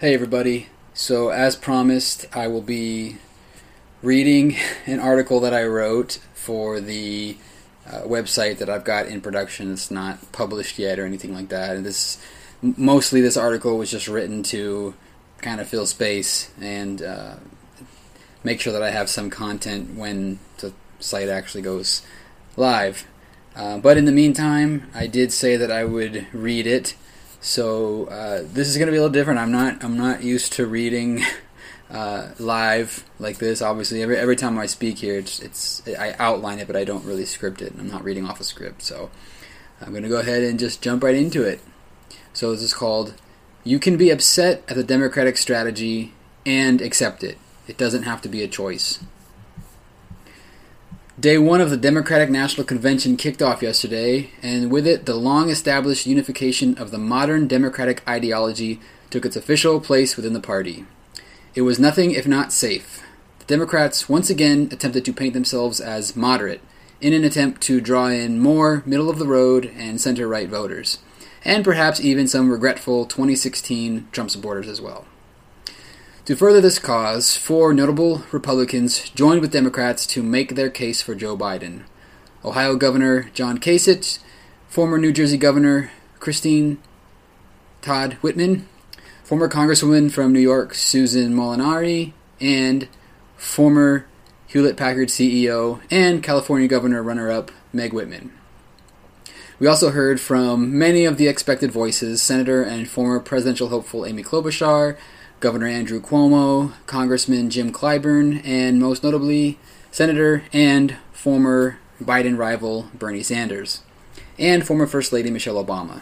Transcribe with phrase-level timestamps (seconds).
[0.00, 0.66] Hey, everybody.
[0.92, 3.18] So, as promised, I will be
[4.02, 7.36] reading an article that I wrote for the
[7.86, 9.72] uh, website that I've got in production.
[9.72, 11.76] It's not published yet or anything like that.
[11.76, 12.20] And this,
[12.60, 14.94] mostly, this article was just written to
[15.38, 17.36] kind of fill space and uh,
[18.42, 22.02] make sure that I have some content when the site actually goes
[22.56, 23.06] live.
[23.54, 26.96] Uh, but in the meantime, I did say that I would read it
[27.44, 29.38] so uh, this is going to be a little different.
[29.38, 31.22] I'm not I'm not used to reading
[31.90, 33.60] uh, live like this.
[33.60, 37.04] Obviously, every every time I speak here, it's it's I outline it, but I don't
[37.04, 37.74] really script it.
[37.78, 38.80] I'm not reading off a script.
[38.80, 39.10] So
[39.82, 41.60] I'm going to go ahead and just jump right into it.
[42.32, 43.12] So this is called
[43.62, 46.14] "You Can Be Upset at the Democratic Strategy
[46.46, 47.36] and Accept It.
[47.68, 49.00] It doesn't have to be a choice."
[51.18, 55.48] Day one of the Democratic National Convention kicked off yesterday, and with it, the long
[55.48, 60.84] established unification of the modern Democratic ideology took its official place within the party.
[61.54, 63.00] It was nothing if not safe.
[63.38, 66.60] The Democrats once again attempted to paint themselves as moderate,
[67.00, 70.98] in an attempt to draw in more middle of the road and center right voters,
[71.44, 75.06] and perhaps even some regretful 2016 Trump supporters as well.
[76.26, 81.14] To further this cause, four notable Republicans joined with Democrats to make their case for
[81.14, 81.82] Joe Biden.
[82.42, 84.20] Ohio Governor John Kasich,
[84.66, 86.78] former New Jersey Governor Christine
[87.82, 88.66] Todd Whitman,
[89.22, 92.88] former Congresswoman from New York Susan Molinari, and
[93.36, 94.06] former
[94.46, 98.32] Hewlett Packard CEO and California Governor runner up Meg Whitman.
[99.58, 104.22] We also heard from many of the expected voices Senator and former presidential hopeful Amy
[104.22, 104.96] Klobuchar,
[105.44, 109.58] Governor Andrew Cuomo, Congressman Jim Clyburn, and most notably,
[109.90, 113.82] Senator and former Biden rival Bernie Sanders,
[114.38, 116.00] and former First Lady Michelle Obama.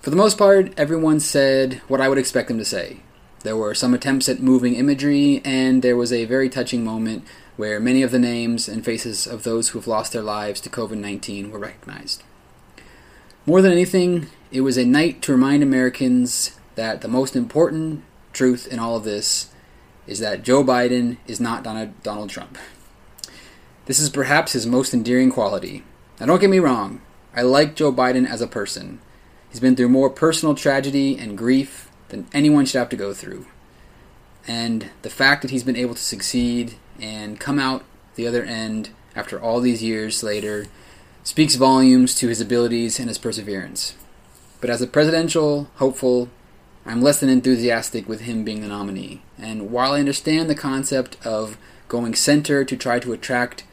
[0.00, 3.00] For the most part, everyone said what I would expect them to say.
[3.42, 7.78] There were some attempts at moving imagery, and there was a very touching moment where
[7.78, 10.96] many of the names and faces of those who have lost their lives to COVID
[10.96, 12.22] 19 were recognized.
[13.44, 18.02] More than anything, it was a night to remind Americans that the most important
[18.34, 19.50] truth in all of this
[20.06, 22.58] is that Joe Biden is not Donald Trump.
[23.86, 25.82] This is perhaps his most endearing quality.
[26.20, 27.00] Now, don't get me wrong,
[27.34, 29.00] I like Joe Biden as a person.
[29.50, 33.46] He's been through more personal tragedy and grief than anyone should have to go through.
[34.46, 37.84] And the fact that he's been able to succeed and come out
[38.14, 40.66] the other end after all these years later
[41.22, 43.94] speaks volumes to his abilities and his perseverance.
[44.60, 46.28] But as a presidential hopeful
[46.86, 49.22] I'm less than enthusiastic with him being the nominee.
[49.38, 51.56] And while I understand the concept of
[51.88, 53.64] going center to try to attract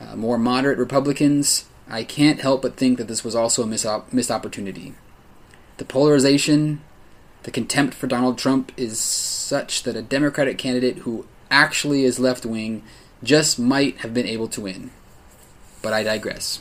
[0.00, 4.12] uh, more moderate Republicans, I can't help but think that this was also a op-
[4.12, 4.94] missed opportunity.
[5.78, 6.80] The polarization,
[7.42, 12.46] the contempt for Donald Trump is such that a Democratic candidate who actually is left
[12.46, 12.82] wing
[13.22, 14.90] just might have been able to win.
[15.82, 16.60] But I digress.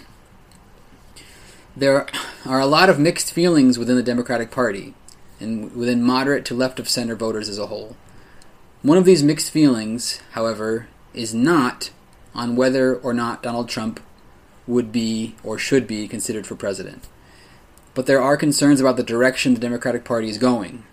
[1.75, 2.07] There
[2.45, 4.95] are a lot of mixed feelings within the Democratic Party
[5.41, 7.95] and within moderate to left of center voters as a whole.
[8.81, 11.91] One of these mixed feelings, however, is not
[12.33, 13.99] on whether or not Donald Trump
[14.67, 17.07] would be or should be considered for president.
[17.93, 20.83] But there are concerns about the direction the Democratic Party is going.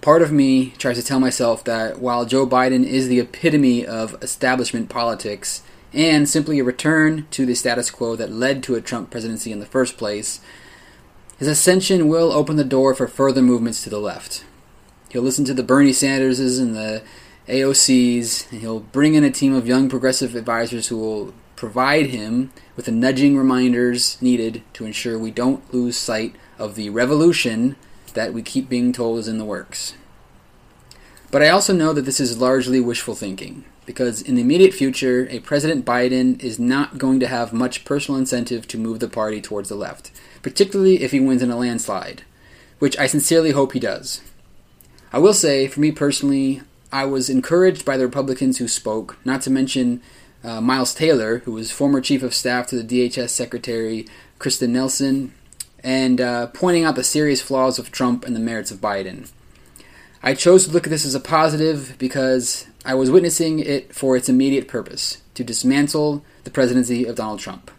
[0.00, 4.20] Part of me tries to tell myself that while Joe Biden is the epitome of
[4.22, 5.62] establishment politics
[5.92, 9.60] and simply a return to the status quo that led to a Trump presidency in
[9.60, 10.40] the first place,
[11.42, 14.44] his ascension will open the door for further movements to the left.
[15.08, 17.02] He'll listen to the Bernie Sanderses and the
[17.48, 22.52] AOCs, and he'll bring in a team of young progressive advisors who will provide him
[22.76, 27.74] with the nudging reminders needed to ensure we don't lose sight of the revolution
[28.14, 29.94] that we keep being told is in the works.
[31.32, 35.26] But I also know that this is largely wishful thinking, because in the immediate future,
[35.30, 39.40] a President Biden is not going to have much personal incentive to move the party
[39.40, 40.12] towards the left
[40.42, 42.22] particularly if he wins in a landslide,
[42.78, 44.20] which I sincerely hope he does.
[45.12, 49.40] I will say, for me personally, I was encouraged by the Republicans who spoke, not
[49.42, 50.02] to mention
[50.44, 54.06] uh, Miles Taylor, who was former chief of staff to the DHS Secretary
[54.38, 55.32] Kirstjen Nielsen,
[55.84, 59.30] and uh, pointing out the serious flaws of Trump and the merits of Biden.
[60.22, 64.16] I chose to look at this as a positive because I was witnessing it for
[64.16, 67.72] its immediate purpose to dismantle the presidency of Donald Trump.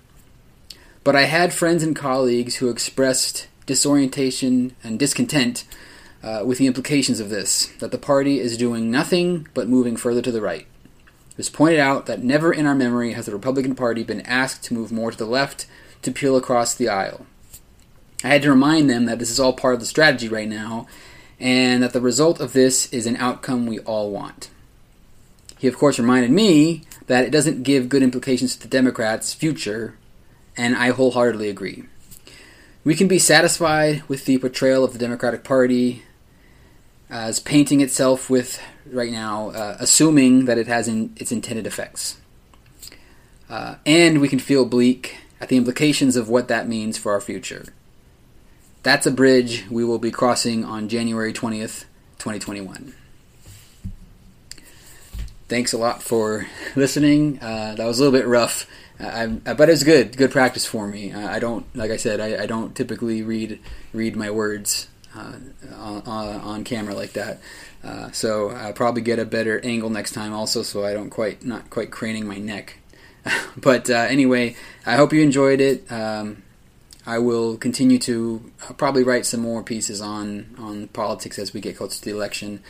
[1.05, 5.63] But I had friends and colleagues who expressed disorientation and discontent
[6.21, 10.21] uh, with the implications of this that the party is doing nothing but moving further
[10.21, 10.67] to the right.
[11.31, 14.63] It was pointed out that never in our memory has the Republican Party been asked
[14.65, 15.65] to move more to the left
[16.01, 17.25] to peel across the aisle.
[18.23, 20.87] I had to remind them that this is all part of the strategy right now,
[21.39, 24.50] and that the result of this is an outcome we all want.
[25.57, 29.97] He, of course, reminded me that it doesn't give good implications to the Democrats' future,
[30.57, 31.85] and I wholeheartedly agree.
[32.83, 36.03] We can be satisfied with the portrayal of the Democratic Party
[37.09, 42.18] as painting itself with, right now, uh, assuming that it has in, its intended effects.
[43.50, 47.21] Uh, and we can feel bleak at the implications of what that means for our
[47.21, 47.65] future.
[48.83, 51.85] That's a bridge we will be crossing on January 20th,
[52.19, 52.94] 2021.
[55.47, 57.39] Thanks a lot for listening.
[57.41, 58.68] Uh, that was a little bit rough,
[59.00, 60.18] I, I, but it's good.
[60.18, 61.13] Good practice for me.
[61.13, 63.59] I don't, like I said, I, I don't typically read
[63.94, 65.36] read my words uh,
[65.75, 67.39] on, on, camera like that.
[67.83, 71.45] Uh, so I'll probably get a better angle next time, also, so I don't quite
[71.45, 72.79] not quite craning my neck.
[73.57, 75.89] but uh, anyway, I hope you enjoyed it.
[75.89, 76.44] Um,
[77.05, 81.61] I will continue to uh, probably write some more pieces on on politics as we
[81.61, 82.63] get closer to the election.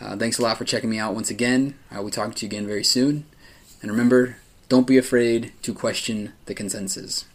[0.00, 1.74] Uh, thanks a lot for checking me out once again.
[1.90, 3.26] I will talk to you again very soon.
[3.82, 4.36] And remember,
[4.68, 7.26] don't be afraid to question the consensus.